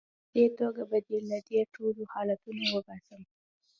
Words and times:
په 0.29 0.33
دې 0.33 0.45
توګه 0.59 0.81
به 0.89 0.97
دې 1.07 1.17
له 1.29 1.37
دې 1.47 1.61
ټولو 1.73 2.01
حالتونو 2.13 2.63
وباسم. 2.73 3.21